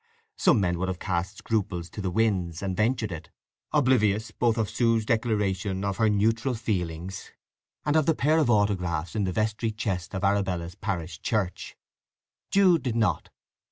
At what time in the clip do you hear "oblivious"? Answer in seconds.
3.71-4.31